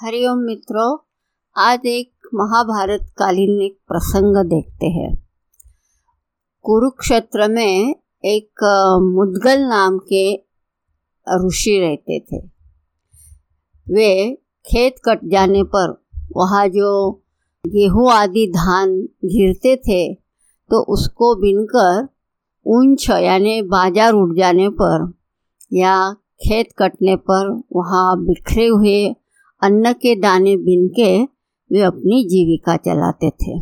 हरिओम 0.00 0.38
मित्रों, 0.38 0.96
आज 1.56 1.86
एक 1.86 2.28
महाभारत 2.34 3.00
कालीन 3.18 3.60
एक 3.62 3.76
प्रसंग 3.88 4.36
देखते 4.48 4.86
हैं। 4.86 5.10
कुरुक्षेत्र 6.64 7.48
में 7.48 7.94
एक 8.24 8.64
मुदगल 9.10 9.66
नाम 9.66 9.98
के 10.12 10.22
ऋषि 11.26 11.78
रहते 11.80 12.18
थे। 12.20 12.40
वे 13.86 14.34
खेत 14.66 15.00
कट 15.04 15.28
जाने 15.32 15.62
पर 15.74 15.94
वहाँ 16.36 16.66
जो 16.70 17.10
गेहूँ 17.64 18.10
आदि 18.12 18.46
धान 18.56 18.96
गिरते 19.26 19.76
थे 19.78 20.02
तो 20.14 20.82
उसको 20.94 21.34
बिनकर 21.36 22.02
ऊंच, 22.66 23.08
यानी 23.10 23.60
बाज़ार 23.68 24.12
उठ 24.14 24.36
जाने 24.36 24.68
पर 24.80 25.10
या 25.74 25.96
खेत 26.42 26.72
कटने 26.78 27.16
पर 27.16 27.58
वहाँ 27.76 28.22
बिखरे 28.24 28.66
हुए 28.66 29.14
अन्न 29.62 29.92
के 29.92 30.14
दाने 30.16 30.56
बिन 30.56 30.88
के 30.88 31.22
वे 31.72 31.80
अपनी 31.80 32.24
जीविका 32.24 32.76
चलाते 32.76 33.30
थे। 33.30 33.58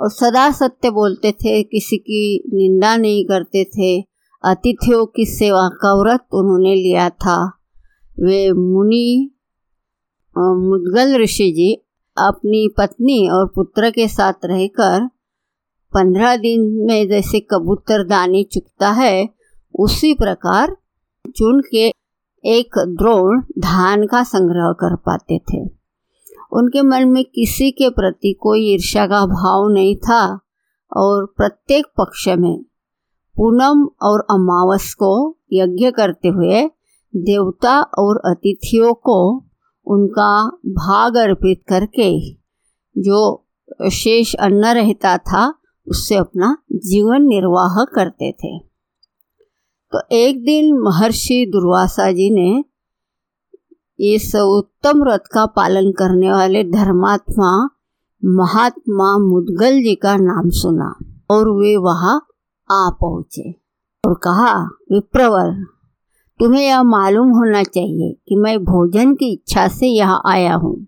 और 0.00 0.10
सदा 0.10 0.50
सत्य 0.50 0.90
बोलते 0.90 1.32
थे, 1.32 1.62
किसी 1.62 1.96
की 1.96 2.42
निंदा 2.54 2.96
नहीं 2.96 3.24
करते 3.24 3.64
थे। 3.64 4.00
अतिथियों 4.44 5.06
की 5.06 5.26
सेवा 5.26 5.68
का 5.68 6.02
व्रत 6.02 6.26
उन्होंने 6.32 6.74
लिया 6.74 7.10
था। 7.10 7.58
वे 8.20 8.52
मुनि 8.52 9.30
मुदगल 10.38 11.22
ऋषि 11.22 11.52
जी 11.52 11.74
अपनी 12.16 12.68
पत्नी 12.78 13.28
और 13.28 13.46
पुत्र 13.46 13.90
के 13.90 14.08
साथ 14.08 14.32
रहकर 14.44 15.06
पंद्रह 15.94 16.36
दिन 16.36 16.60
में 16.60 17.08
जैसे 17.08 17.40
कबूतर 17.40 18.04
दानी 18.04 18.44
चुकता 18.44 18.90
है, 18.90 19.28
उसी 19.78 20.14
प्रकार 20.14 20.76
चुन 21.36 21.60
के 21.60 21.92
एक 22.44 22.78
द्रोण 22.78 23.40
धान 23.58 24.06
का 24.06 24.22
संग्रह 24.22 24.72
कर 24.72 24.96
पाते 24.96 25.38
थे। 25.38 25.64
उनके 26.52 26.82
मन 26.82 27.08
में 27.08 27.24
किसी 27.24 27.70
के 27.70 27.90
प्रति 27.90 28.32
कोई 28.40 28.72
ईर्ष्या 28.72 29.06
का 29.06 29.26
भाव 29.26 29.68
नहीं 29.68 29.96
था 29.96 30.40
और 30.96 31.34
प्रत्येक 31.36 31.86
पक्ष 31.86 32.28
में 32.28 32.64
पूनम 33.36 33.88
और 34.02 34.20
अमावस 34.20 34.94
को 34.94 35.38
यज्ञ 35.52 35.90
करते 35.90 36.28
हुए 36.28 36.62
देवता 37.16 37.80
और 37.80 38.16
अतिथियों 38.24 38.94
को 38.94 39.44
उनका 39.86 40.46
भाग 40.66 41.16
अर्पित 41.16 41.62
करके 41.68 42.30
जो 42.98 43.44
शेष 43.92 44.34
अन्न 44.34 44.64
रहता 44.64 45.18
था, 45.18 45.54
उससे 45.88 46.14
अपना 46.14 46.56
जीवन 46.72 47.22
निर्वाह 47.22 47.84
करते 47.84 48.32
थे। 48.32 48.58
तो 49.92 50.00
एक 50.12 50.44
दिन 50.44 50.78
महर्षि 50.78 51.46
दुर्वासा 51.52 52.12
जी 52.12 52.30
ने 52.30 52.64
इस 54.14 54.36
उत्तम 54.36 55.02
व्रत 55.02 55.24
का 55.32 55.46
पालन 55.46 55.92
करने 55.92 56.32
वाले 56.32 56.64
धर्मात्मा 56.64 57.68
महात्मा 58.24 59.18
मुदगल 59.18 59.82
जी 59.82 59.94
का 59.94 60.16
नाम 60.16 60.50
सुना 60.50 60.98
और 61.30 61.48
वे 61.48 61.76
वहाँ 61.76 62.16
आ 62.70 62.90
पहुँचे 62.90 63.54
और 64.04 64.14
कहा, 64.14 64.64
विप्रवर, 64.92 65.64
तुम्हें 66.38 66.62
यह 66.62 66.82
मालूम 66.82 67.28
होना 67.28 67.62
चाहिए 67.62 68.16
कि 68.28 68.36
मैं 68.36 68.58
भोजन 68.58 69.14
की 69.14 69.32
इच्छा 69.32 69.68
से 69.68 69.86
यहाँ 69.86 70.22
आया 70.26 70.54
हूँ। 70.54 70.86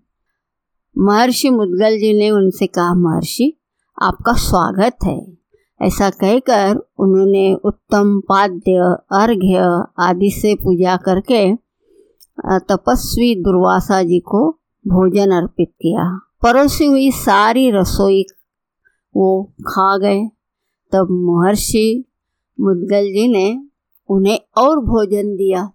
महर्षि 0.97 1.49
मुदगल 1.49 1.97
जी 1.97 2.13
ने 2.13 2.29
उनसे 2.29 2.67
कहा, 2.67 2.93
महर्षि, 2.93 3.53
आपका 4.01 4.33
स्वागत 4.33 4.97
है। 5.03 5.40
ऐसा 5.81 6.09
कहकर 6.09 6.75
उन्होंने 6.99 7.53
उत्तम 7.65 8.19
पाद्य, 8.19 8.73
अर्घ्य 9.11 9.83
आदि 9.99 10.29
से 10.31 10.53
पूजा 10.55 10.95
करके 10.97 11.41
तपस्वी 12.69 13.35
दुर्वासा 13.35 14.01
जी 14.03 14.19
को 14.19 14.49
भोजन 14.85 15.31
अर्पित 15.31 15.71
किया। 15.81 16.03
परोसी 16.43 16.85
हुई 16.85 17.11
सारी 17.11 17.69
रसोई 17.71 18.23
वो 19.15 19.43
खा 19.67 19.97
गए। 19.97 20.21
तब 20.91 21.07
महर्षि 21.11 22.03
मुदगल 22.59 23.05
जी 23.13 23.27
ने 23.27 23.47
उन्हें 24.09 24.39
और 24.57 24.79
भोजन 24.79 25.35
दिया। 25.35 25.71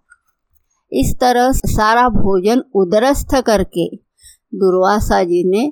इस 0.91 1.15
तरह 1.19 1.51
सारा 1.51 2.07
भोजन 2.09 2.63
उदरस्थ 2.75 3.35
करके 3.35 3.87
दुर्वासा 4.55 5.23
जी 5.23 5.43
ने 5.49 5.71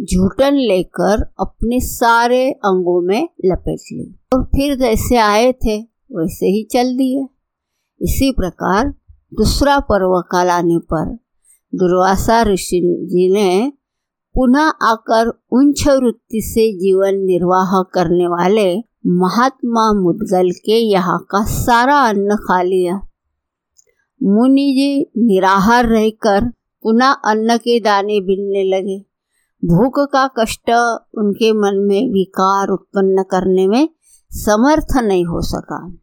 झूठन 0.00 0.54
लेकर 0.54 1.22
अपने 1.40 1.80
सारे 1.80 2.50
अंगों 2.50 3.02
में 3.02 3.28
लपेट 3.44 3.80
ली। 3.92 4.18
और 4.34 4.44
फिर 4.44 4.76
जैसे 4.76 5.16
आए 5.16 5.52
थे, 5.52 5.82
वैसे 6.12 6.46
ही 6.46 6.68
चल 6.72 6.96
दिए। 6.96 7.24
इसी 8.02 8.32
प्रकार 8.32 8.88
दूसरा 9.34 9.78
पर्व 9.80 10.20
काल 10.20 10.48
आने 10.48 10.78
पर 10.78 11.18
दुर्वासा 11.74 12.42
ऋषि 12.42 12.80
जी 13.02 13.32
ने 13.32 13.72
पुनः 14.34 14.72
आकर 14.82 15.28
उच्च 15.28 15.88
वृत्ति 15.88 16.40
से 16.40 16.72
जीवन 16.72 17.14
निर्वाह 17.14 17.82
करने 17.82 18.26
वाले 18.26 18.78
महात्मा 19.06 19.92
मुदगल 19.92 20.50
के 20.50 20.72
यहाँ 20.72 21.26
का 21.30 21.44
सारा 21.44 21.96
अन्न 21.96 22.36
खा 22.36 22.62
लिया। 22.62 23.00
मुनि 24.22 24.72
जी 24.78 25.22
निराहार 25.24 25.86
रहकर 25.86 26.44
पुनः 26.82 27.06
अन्न 27.06 27.56
के 27.56 27.80
दाने 27.80 28.20
बिनने 28.20 28.64
लगे। 28.64 29.05
भूख 29.64 30.08
का 30.12 30.28
कष्ट 30.38 30.70
उनके 31.18 31.52
मन 31.52 31.76
में 31.76 32.12
विकार 32.12 32.68
उत्पन्न 32.68 33.22
करने 33.22 33.66
में 33.66 33.88
समर्थ 34.30 34.96
नहीं 34.96 35.24
हो 35.24 35.40
सका। 35.40 35.94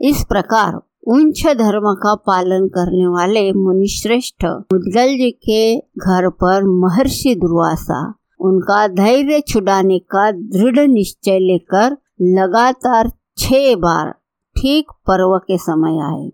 इस 0.00 0.24
प्रकार 0.28 0.74
उच्च 1.08 1.46
धर्म 1.46 1.94
का 1.94 2.14
पालन 2.14 2.68
करने 2.68 3.06
वाले 3.06 3.52
मुनिश्रेष्ठ 3.52 4.44
मुदगल 4.44 5.06
जी 5.06 5.30
के 5.30 5.78
घर 5.78 6.28
पर 6.28 6.64
महर्षि 6.64 7.34
दुर्वासा 7.34 8.14
उनका 8.40 8.88
धैर्य 8.88 9.40
छुड़ाने 9.40 9.98
का 9.98 10.30
दृढ़ 10.32 10.88
निश्चय 10.88 11.38
लेकर 11.38 11.96
लगातार 12.22 13.12
छह 13.38 13.74
बार 13.76 14.10
ठीक 14.56 14.90
पर्व 14.90 15.38
के 15.38 15.58
समय 15.58 15.98
आए। 16.02 16.32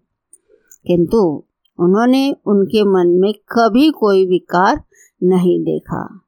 किंतु 0.86 1.44
उन्होंने 1.78 2.36
उनके 2.46 2.84
मन 2.84 3.08
में 3.08 3.32
कभी 3.32 3.90
कोई 3.90 4.26
विकार 4.26 4.82
नहीं 5.22 5.60
देखा। 5.64 6.20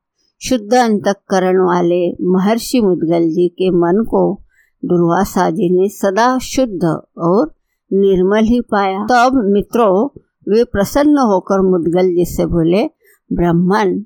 शुद्ध 0.44 0.74
अंतकरण 0.74 1.60
वाले 1.60 2.12
महर्षि 2.12 2.80
मुदगल 2.80 3.28
जी 3.28 3.48
के 3.48 3.70
मन 3.70 4.04
को 4.04 4.42
दुर्वासा 4.84 5.50
जी 5.50 5.80
ने 5.80 5.88
सदा 5.88 6.38
शुद्ध 6.38 6.84
और 7.18 7.54
निर्मल 7.92 8.44
ही 8.44 8.60
पाया। 8.60 9.06
तब 9.10 9.42
मित्रों, 9.44 10.20
वे 10.48 10.64
प्रसन्न 10.64 11.18
होकर 11.18 11.60
मुदगल 11.60 12.14
जी 12.14 12.24
से 12.24 12.46
बोले, 12.46 12.84
ब्राह्मण, 13.32 14.02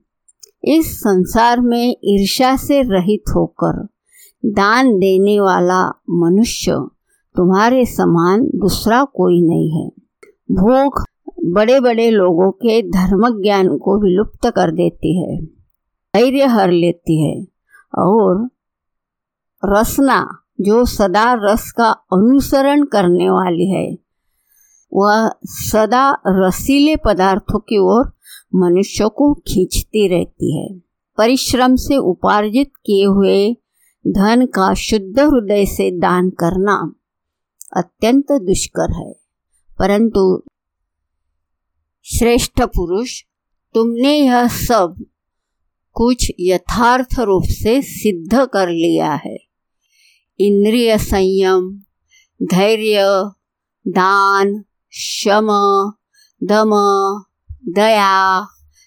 इस 0.65 1.01
संसार 1.01 1.61
में 1.61 1.97
ईर्ष्या 2.05 2.57
से 2.57 2.83
रहित 2.83 3.23
होकर 3.37 3.87
दान 4.45 4.99
देने 4.99 5.41
वाला 5.41 5.89
मनुष्य 6.11 6.73
तुम्हारे 7.37 7.85
समान 7.85 8.43
दूसरा 8.45 9.05
कोई 9.05 9.43
नहीं 9.43 9.71
है। 9.71 9.89
भूख 10.53 11.05
बड़े 11.45 11.81
बड़े 11.81 12.11
लोगों 12.11 12.51
के 12.51 12.83
धर्म 12.83 13.43
ज्ञान 13.43 13.79
को 13.79 14.03
विलुप्त 14.03 14.47
कर 14.47 14.71
देती 14.71 15.23
है। 15.23 15.56
धैर्य 16.17 16.45
हर 16.45 16.71
लेती 16.71 17.31
है। 17.31 17.47
और 17.99 18.49
रसना, 19.65 20.43
जो 20.61 20.85
सदा 20.85 21.33
रस 21.35 21.73
का 21.73 21.91
अनुसरण 21.91 22.85
करने 22.85 23.31
वाली 23.31 23.71
है, 23.71 23.99
वह 24.93 25.31
सदा 25.45 26.19
रसीले 26.27 26.97
पदार्थों 26.97 27.59
की 27.59 27.79
ओर 27.79 28.13
मनुष्य 28.55 29.09
को 29.09 29.35
खींचती 29.35 30.09
रहती 30.09 30.63
है। 30.63 30.79
परिश्रम 31.19 31.77
से 31.77 31.97
उपार्जित 31.97 32.71
किए 32.87 33.05
हुए 33.05 33.57
धन 34.09 34.47
का 34.47 34.75
शुद्ध 34.75 35.21
हृदय 35.21 35.67
से 35.67 35.91
दान 35.91 36.31
करना 36.31 36.95
अत्यंत 37.77 38.27
दुष्कर 38.33 38.93
है। 38.93 39.13
परंतु 39.79 40.43
श्रेष्ठ 42.05 42.63
पुरुष, 42.63 43.23
तुमने 43.75 44.19
यह 44.19 44.49
सब 44.49 45.05
कुछ 45.97 46.33
यथार्थ 46.41 47.21
रूप 47.21 47.43
से 47.47 47.83
सिद्ध 47.83 48.47
कर 48.53 48.69
लिया 48.69 49.15
है। 49.15 49.37
इंद्रिय 50.41 50.99
संयम, 50.99 51.81
धैर्य, 52.43 52.97
दान, 53.89 54.65
शम, 54.91 55.47
दम, 56.45 56.71
दया, 57.73 58.47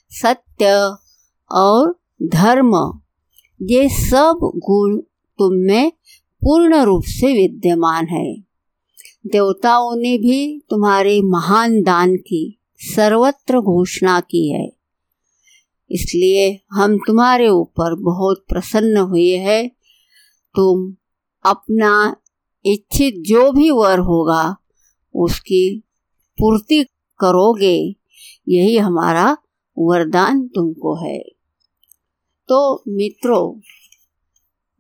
सत्य 0.10 0.96
और 1.52 2.00
धर्म, 2.24 3.00
ये 3.62 3.90
सब 3.90 4.40
गुण 4.56 4.98
तुम 5.40 5.54
में 5.54 5.92
पूर्ण 6.42 6.84
रूप 6.84 7.04
से 7.06 7.34
विद्यमान 7.34 8.08
है। 8.08 8.36
देवताओं 9.28 9.96
ने 9.96 10.18
भी 10.18 10.62
तुम्हारे 10.70 11.22
महान 11.22 11.82
दान 11.82 12.16
की 12.16 12.62
सर्वत्र 12.78 13.60
घोषणा 13.60 14.20
की 14.20 14.52
है। 14.52 14.79
इसलिए 15.92 16.62
हम 16.72 16.98
तुम्हारे 16.98 17.50
ऊपर 17.50 17.96
बहुत 17.96 18.46
प्रसन्न 18.50 18.98
हुए 18.98 19.38
हैं। 19.38 19.70
तुम 20.56 20.96
अपना 21.46 22.16
इच्छित 22.66 23.14
जो 23.18 23.52
भी 23.52 23.72
वर 23.72 24.00
होगा, 24.00 24.56
उसकी 25.16 25.84
पूर्ति 26.40 26.84
करोगे। 27.20 27.96
यही 28.50 28.78
हमारा 28.78 29.38
वरदान 29.80 30.48
तुमको 30.48 31.06
है। 31.06 31.20
तो 32.48 32.84
मित्रों, 32.88 33.60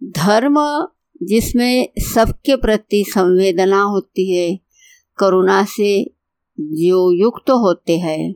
धर्म 0.03 0.87
जिसमें 1.23 1.89
सबके 1.99 2.55
प्रति 2.55 3.05
संवेदना 3.07 3.81
होती 3.81 4.37
है, 4.37 4.59
करुणा 5.17 5.65
से 5.65 6.03
जो 6.59 7.11
युक्त 7.11 7.49
होते 7.49 7.97
हैं 7.97 8.35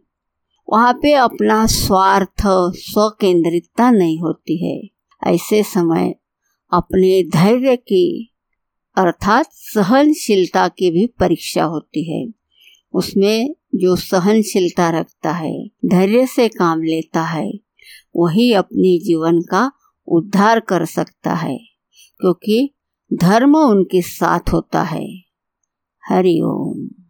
वहाँ 0.74 0.94
पे 0.94 1.14
अपना 1.14 1.66
स्वार्थ 1.66 2.42
स्व 2.42 2.72
स्वकेंद्रितता 2.76 3.92
नहीं 3.92 4.20
होती 4.20 4.66
है। 4.66 4.90
ऐसे 5.34 5.64
समय 5.64 6.16
अपने 6.74 7.24
धैर्य 7.24 7.76
की, 7.76 8.36
अर्थात 8.98 9.46
सहनशीलता 9.52 10.68
की 10.68 10.92
भी 10.92 11.08
परीक्षा 11.08 11.64
होती 11.64 12.12
है। 12.12 12.34
उसमें 12.94 13.56
जो 13.76 13.96
सहनशीलता 13.96 14.90
रखता 14.90 15.32
है, 15.32 15.68
धैर्य 15.68 16.28
से 16.28 16.48
काम 16.48 16.84
लेता 16.84 17.22
है, 17.22 17.52
वही 18.16 18.54
अपने 18.54 19.00
जीवन 19.00 19.42
का 19.42 19.72
उद्धार 20.08 20.60
कर 20.60 20.86
सकता 20.86 21.34
है, 21.34 21.58
क्योंकि 22.20 22.74
धर्म 23.14 23.58
उनके 23.58 24.02
साथ 24.02 24.54
होता 24.54 24.84
है। 24.84 25.08
हरिओम 26.06 27.03